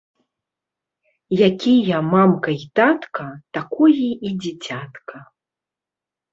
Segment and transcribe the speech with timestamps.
[1.49, 3.29] Якія мамка й татка,
[3.61, 5.17] такое і дзіцятка.